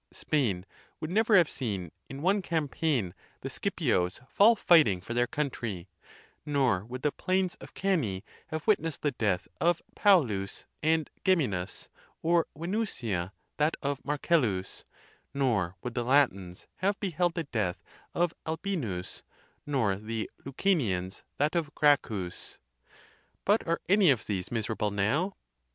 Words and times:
Spain 0.11 0.65
would 0.99 1.11
never 1.11 1.35
have 1.37 1.47
seen, 1.47 1.91
in 2.09 2.23
one 2.23 2.41
campaign, 2.41 3.13
the 3.41 3.51
Scip 3.51 3.75
ios 3.75 4.19
fall 4.27 4.55
fighting 4.55 4.99
for 4.99 5.13
their 5.13 5.27
country; 5.27 5.89
nor 6.43 6.83
would 6.85 7.03
the 7.03 7.11
plains 7.11 7.53
of 7.61 7.75
Cannz 7.75 8.23
have 8.47 8.65
witnessed 8.65 9.03
the 9.03 9.11
death 9.11 9.47
of 9.59 9.79
Paulus 9.95 10.65
and 10.81 11.07
Gemi 11.23 11.47
nus, 11.49 11.87
or 12.23 12.47
Venusia 12.57 13.31
that 13.57 13.77
of 13.83 14.03
Marcellus; 14.03 14.85
nor 15.35 15.75
would 15.83 15.93
the 15.93 16.03
Latins 16.03 16.65
have 16.77 16.99
beheld 16.99 17.35
the 17.35 17.43
death 17.43 17.83
of 18.15 18.33
Albinus, 18.47 19.21
nor 19.67 19.97
the 19.97 20.27
Leucanians 20.43 21.21
that 21.37 21.53
of 21.55 21.75
Gracchus. 21.75 22.57
But 23.45 23.67
are 23.67 23.79
any 23.87 24.09
of 24.09 24.25
these 24.25 24.49
miserable 24.51 24.89
now? 24.89 25.33